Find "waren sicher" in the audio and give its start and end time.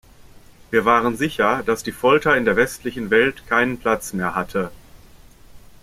0.83-1.61